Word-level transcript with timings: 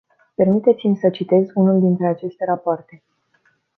Permiteți-mi 0.35 0.95
să 0.97 1.09
citez 1.09 1.47
unul 1.53 1.79
dintre 1.79 2.07
aceste 2.07 2.45
rapoarte. 2.45 3.03